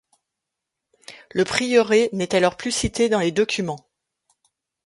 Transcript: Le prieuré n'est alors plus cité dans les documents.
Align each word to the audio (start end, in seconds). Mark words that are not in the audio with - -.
Le 1.29 1.43
prieuré 1.43 2.09
n'est 2.11 2.33
alors 2.33 2.57
plus 2.57 2.71
cité 2.71 3.07
dans 3.07 3.19
les 3.19 3.31
documents. 3.31 3.87